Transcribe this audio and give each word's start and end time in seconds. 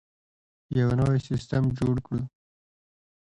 یو 0.79 0.89
نوی 0.99 1.19
سیستم 1.29 1.63
جوړ 1.77 1.95
کړو. 2.05 2.21